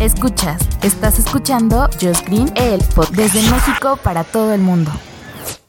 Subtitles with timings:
[0.00, 4.92] Escuchas, estás escuchando Just Green, el podcast desde México para todo el mundo.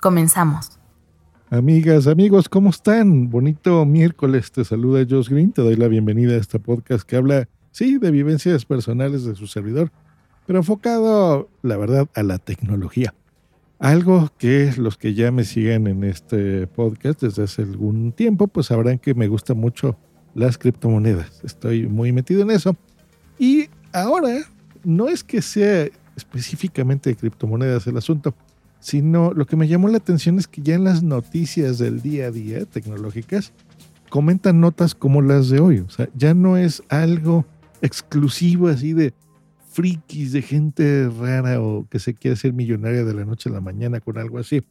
[0.00, 0.78] Comenzamos.
[1.50, 3.30] Amigas, amigos, ¿cómo están?
[3.30, 7.48] Bonito miércoles, te saluda Josh Green, te doy la bienvenida a este podcast que habla,
[7.72, 9.90] sí, de vivencias personales de su servidor,
[10.46, 13.12] pero enfocado, la verdad, a la tecnología.
[13.80, 18.66] Algo que los que ya me siguen en este podcast desde hace algún tiempo, pues
[18.66, 19.98] sabrán que me gustan mucho
[20.32, 21.42] las criptomonedas.
[21.42, 22.76] Estoy muy metido en eso.
[23.36, 24.44] Y ahora,
[24.84, 28.34] no es que sea específicamente de criptomonedas el asunto,
[28.80, 32.26] sino lo que me llamó la atención es que ya en las noticias del día
[32.26, 33.52] a día tecnológicas
[34.10, 35.78] comentan notas como las de hoy.
[35.78, 37.46] O sea, ya no es algo
[37.80, 39.14] exclusivo así de
[39.70, 43.60] frikis, de gente rara o que se quiere ser millonaria de la noche a la
[43.60, 44.62] mañana con algo así.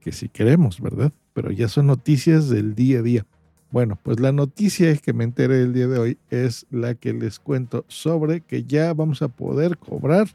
[0.00, 1.12] Que sí queremos, ¿verdad?
[1.32, 3.26] Pero ya son noticias del día a día.
[3.74, 7.40] Bueno, pues la noticia que me enteré el día de hoy es la que les
[7.40, 10.28] cuento sobre que ya vamos a poder cobrar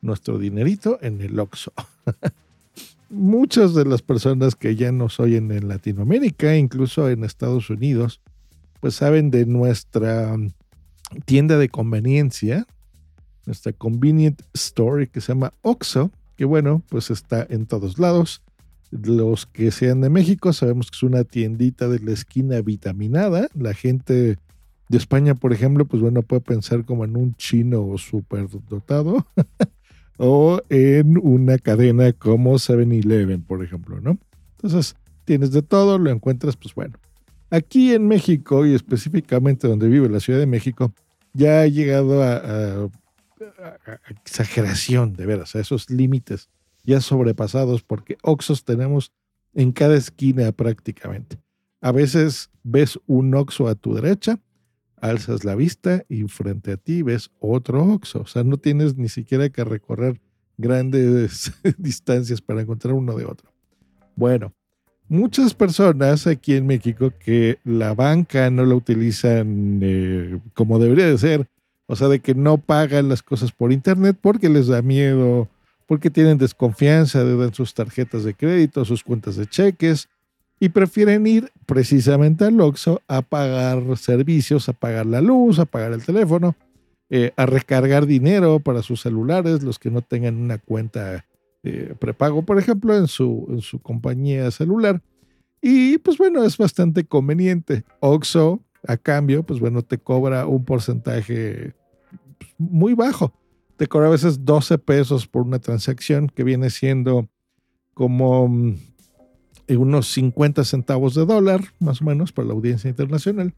[0.00, 1.72] nuestro dinerito en el Oxxo.
[3.10, 8.20] muchas de las personas que ya nos oyen en Latinoamérica, incluso en Estados Unidos,
[8.78, 10.52] pues saben de nuestra mm,
[11.24, 12.64] tienda de conveniencia,
[13.44, 18.40] nuestra convenient store que se llama Oxxo, que bueno, pues está en todos lados.
[19.02, 23.48] Los que sean de México sabemos que es una tiendita de la esquina vitaminada.
[23.54, 24.38] La gente
[24.88, 29.26] de España, por ejemplo, pues bueno, puede pensar como en un chino súper dotado.
[30.16, 34.18] o en una cadena como 7-Eleven, por ejemplo, ¿no?
[34.56, 36.96] Entonces, tienes de todo, lo encuentras, pues bueno.
[37.50, 40.92] Aquí en México y específicamente donde vive la Ciudad de México,
[41.32, 42.88] ya ha llegado a,
[44.08, 46.48] exageración, de veras, a esos límites
[46.84, 49.12] ya sobrepasados, porque Oxos tenemos
[49.54, 51.38] en cada esquina prácticamente.
[51.80, 54.38] A veces ves un Oxo a tu derecha
[55.04, 58.22] alzas la vista y frente a ti ves otro Oxxo.
[58.22, 60.20] O sea, no tienes ni siquiera que recorrer
[60.56, 63.50] grandes distancias para encontrar uno de otro.
[64.16, 64.54] Bueno,
[65.08, 71.18] muchas personas aquí en México que la banca no la utilizan eh, como debería de
[71.18, 71.48] ser,
[71.86, 75.48] o sea, de que no pagan las cosas por internet porque les da miedo,
[75.86, 80.08] porque tienen desconfianza de sus tarjetas de crédito, sus cuentas de cheques,
[80.60, 85.92] y prefieren ir precisamente al Oxxo a pagar servicios, a pagar la luz, a pagar
[85.92, 86.54] el teléfono,
[87.10, 91.26] eh, a recargar dinero para sus celulares, los que no tengan una cuenta
[91.62, 95.02] eh, prepago, por ejemplo, en su, en su compañía celular.
[95.60, 97.84] Y pues bueno, es bastante conveniente.
[98.00, 101.72] Oxxo, a cambio, pues bueno, te cobra un porcentaje
[102.38, 103.32] pues, muy bajo.
[103.76, 107.28] Te cobra a veces 12 pesos por una transacción que viene siendo
[107.92, 108.74] como mm,
[109.68, 113.54] unos 50 centavos de dólar, más o menos, para la audiencia internacional.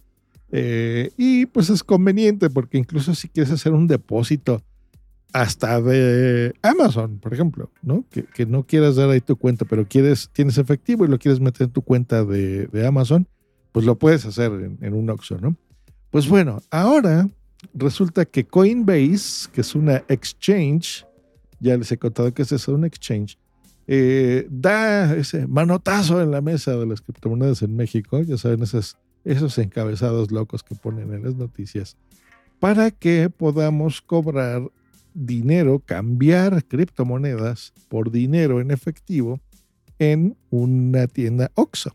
[0.53, 4.63] Eh, y pues es conveniente porque incluso si quieres hacer un depósito
[5.33, 8.05] hasta de Amazon, por ejemplo, ¿no?
[8.11, 11.67] Que, no quieras dar ahí tu cuenta, pero quieres, tienes efectivo y lo quieres meter
[11.67, 13.27] en tu cuenta de, Amazon,
[13.73, 15.57] pues lo puedes hacer en, en, un Oxxo, ¿no?
[16.11, 17.29] Pues bueno, ahora
[17.75, 21.07] resulta que Coinbase, que es una exchange,
[21.61, 23.39] ya les he contado que es eso, un exchange,
[23.87, 28.99] eh, da ese manotazo en la mesa de las criptomonedas en México, ya saben, esos,
[29.25, 31.97] esos encabezados locos que ponen en las noticias,
[32.59, 34.63] para que podamos cobrar
[35.15, 39.41] dinero, cambiar criptomonedas por dinero en efectivo
[39.99, 41.95] en una tienda OXO.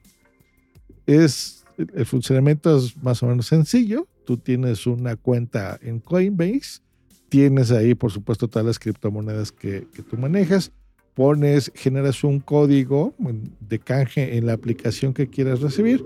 [1.05, 1.60] Es,
[1.93, 4.07] el funcionamiento es más o menos sencillo.
[4.25, 6.81] Tú tienes una cuenta en Coinbase,
[7.29, 10.71] tienes ahí, por supuesto, todas las criptomonedas que, que tú manejas
[11.13, 13.13] pones, generas un código
[13.59, 16.03] de canje en la aplicación que quieras recibir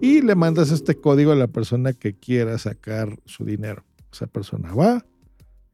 [0.00, 3.84] y le mandas este código a la persona que quiera sacar su dinero.
[4.12, 5.04] Esa persona va,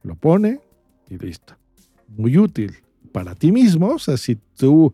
[0.02, 0.60] lo pone
[1.08, 1.54] y listo.
[2.08, 2.72] Muy útil
[3.12, 4.92] para ti mismo, o sea, si tú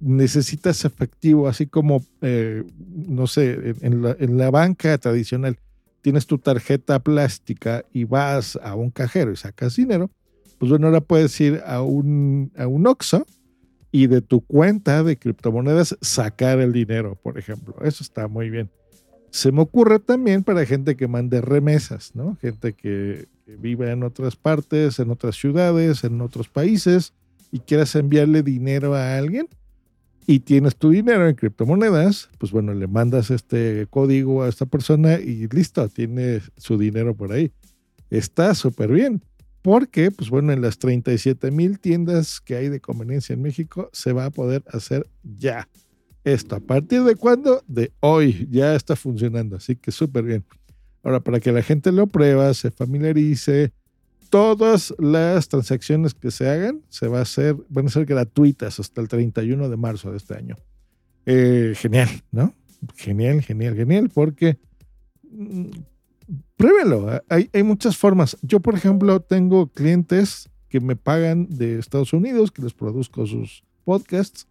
[0.00, 2.64] necesitas efectivo, así como, eh,
[3.06, 5.58] no sé, en la, en la banca tradicional,
[6.00, 10.10] tienes tu tarjeta plástica y vas a un cajero y sacas dinero,
[10.58, 13.26] pues bueno, ahora puedes ir a un, a un OXXO
[13.92, 17.74] y de tu cuenta de criptomonedas sacar el dinero, por ejemplo.
[17.82, 18.70] Eso está muy bien.
[19.30, 22.36] Se me ocurre también para gente que mande remesas, ¿no?
[22.40, 27.14] Gente que, que vive en otras partes, en otras ciudades, en otros países
[27.52, 29.48] y quieras enviarle dinero a alguien
[30.30, 35.14] y tienes tu dinero en criptomonedas, pues bueno, le mandas este código a esta persona
[35.18, 37.50] y listo, tiene su dinero por ahí.
[38.10, 39.24] Está súper bien.
[39.60, 44.12] Porque, pues bueno, en las 37 mil tiendas que hay de conveniencia en México se
[44.12, 45.68] va a poder hacer ya.
[46.22, 47.64] Esto, ¿a partir de cuándo?
[47.66, 50.44] De hoy, ya está funcionando, así que súper bien.
[51.02, 53.72] Ahora, para que la gente lo prueba, se familiarice,
[54.30, 59.00] todas las transacciones que se hagan se va a hacer, van a ser gratuitas hasta
[59.00, 60.56] el 31 de marzo de este año.
[61.26, 62.54] Eh, genial, ¿no?
[62.96, 64.58] Genial, genial, genial, porque
[65.30, 65.66] mm,
[66.56, 67.20] pruébelo.
[67.28, 68.38] Hay, hay muchas formas.
[68.40, 73.64] Yo, por ejemplo, tengo clientes que me pagan de Estados Unidos, que les produzco sus
[73.84, 74.46] podcasts.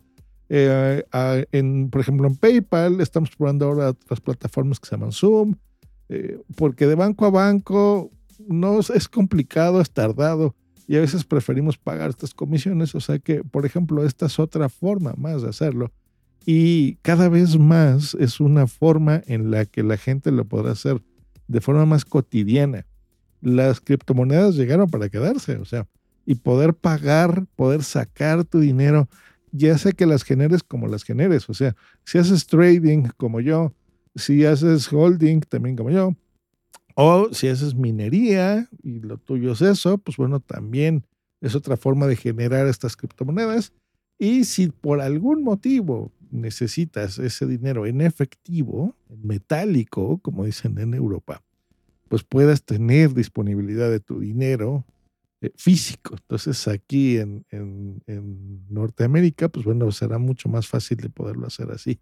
[0.50, 1.04] Eh,
[1.52, 5.56] en, por ejemplo, en PayPal, estamos probando ahora otras plataformas que se llaman Zoom,
[6.10, 8.12] eh, porque de banco a banco
[8.48, 10.56] no es, complicado, es tardado
[10.88, 12.96] y a veces preferimos pagar estas comisiones.
[12.96, 15.92] O sea que, por ejemplo, esta es otra forma más de hacerlo.
[16.46, 21.02] Y cada vez más es una forma en la que la gente lo podrá hacer
[21.48, 22.86] de forma más cotidiana.
[23.42, 25.88] Las criptomonedas llegaron para quedarse, o sea,
[26.26, 29.10] y poder pagar, poder sacar tu dinero,
[29.52, 31.76] ya sea que las generes como las generes, o sea,
[32.06, 33.74] si haces trading como yo,
[34.16, 36.16] si haces holding también como yo,
[37.02, 41.06] o si haces minería y lo tuyo es eso, pues bueno, también
[41.40, 43.72] es otra forma de generar estas criptomonedas.
[44.18, 51.42] Y si por algún motivo necesitas ese dinero en efectivo, metálico, como dicen en Europa,
[52.10, 54.84] pues puedas tener disponibilidad de tu dinero
[55.40, 56.16] eh, físico.
[56.18, 61.72] Entonces aquí en, en, en Norteamérica, pues bueno, será mucho más fácil de poderlo hacer
[61.72, 62.02] así.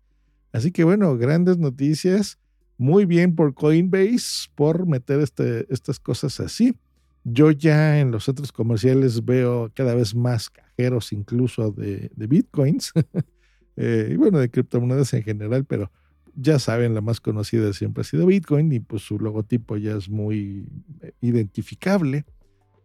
[0.52, 2.40] Así que bueno, grandes noticias.
[2.77, 6.75] Muy bien por Coinbase por meter este, estas cosas así.
[7.24, 12.94] Yo ya en los otros comerciales veo cada vez más cajeros incluso de, de bitcoins
[13.75, 15.91] eh, y bueno, de criptomonedas en general, pero
[16.39, 20.07] ya saben, la más conocida siempre ha sido Bitcoin y pues su logotipo ya es
[20.07, 20.68] muy
[21.01, 22.25] eh, identificable.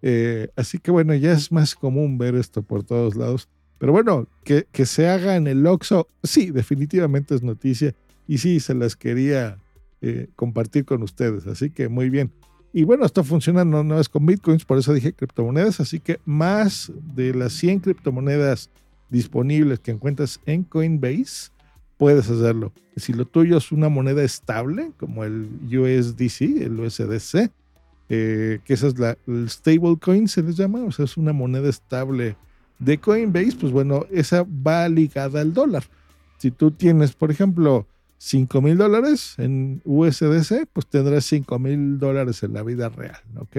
[0.01, 3.49] Eh, así que bueno, ya es más común ver esto por todos lados.
[3.79, 7.95] Pero bueno, que, que se haga en el Oxxo, sí, definitivamente es noticia.
[8.27, 9.59] Y sí, se las quería
[10.05, 11.47] eh, compartir con ustedes.
[11.47, 12.33] Así que muy bien.
[12.73, 15.79] Y bueno, esto funciona no, es con bitcoins, por eso dije criptomonedas.
[15.79, 18.69] Así que más de las 100 criptomonedas
[19.11, 21.53] disponibles que encuentras en Coinbase,
[21.99, 22.73] puedes hacerlo.
[22.97, 27.53] Si lo tuyo es una moneda estable, como el USDC, el USDC,
[28.09, 29.17] eh, que esa es la
[29.47, 32.37] stablecoin, se les llama, o sea, es una moneda estable
[32.81, 35.85] de Coinbase, pues bueno, esa va ligada al dólar.
[36.39, 37.87] Si tú tienes, por ejemplo,
[38.25, 43.57] 5 mil dólares en USDC, pues tendrás 5 mil dólares en la vida real, ¿ok?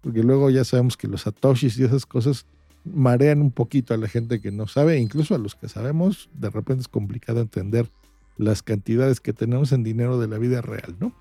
[0.00, 2.46] Porque luego ya sabemos que los satoshis y esas cosas
[2.82, 6.48] marean un poquito a la gente que no sabe, incluso a los que sabemos, de
[6.48, 7.90] repente es complicado entender
[8.38, 11.12] las cantidades que tenemos en dinero de la vida real, ¿no?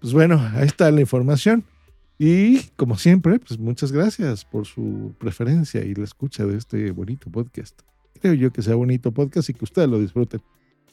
[0.00, 1.62] Pues bueno, ahí está la información.
[2.18, 7.30] Y como siempre, pues muchas gracias por su preferencia y la escucha de este bonito
[7.30, 7.80] podcast.
[8.20, 10.40] Creo yo que sea bonito podcast y que ustedes lo disfruten.